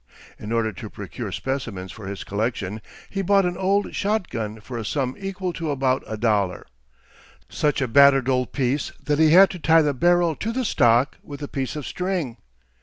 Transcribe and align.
In 0.39 0.51
order 0.51 0.73
to 0.73 0.89
procure 0.89 1.31
specimens 1.31 1.91
for 1.91 2.07
his 2.07 2.23
collection, 2.23 2.81
he 3.11 3.21
bought 3.21 3.45
an 3.45 3.55
old 3.55 3.93
shot 3.93 4.31
gun 4.31 4.59
for 4.59 4.79
a 4.79 4.83
sum 4.83 5.15
equal 5.19 5.53
to 5.53 5.69
about 5.69 6.03
a 6.07 6.17
dollar, 6.17 6.65
such 7.49 7.83
a 7.83 7.87
battered 7.87 8.27
old 8.27 8.51
piece 8.51 8.91
that 9.03 9.19
he 9.19 9.29
had 9.29 9.51
to 9.51 9.59
tie 9.59 9.83
the 9.83 9.93
barrel 9.93 10.35
to 10.37 10.51
the 10.51 10.65
stock 10.65 11.19
with 11.21 11.43
a 11.43 11.47
piece 11.47 11.75
of 11.75 11.85
string. 11.85 12.37